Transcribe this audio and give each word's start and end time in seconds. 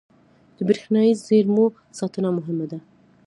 •د 0.57 0.59
برېښنايي 0.67 1.13
زېرمو 1.25 1.65
ساتنه 1.99 2.29
مهمه 2.37 2.65
ده. 2.71 2.79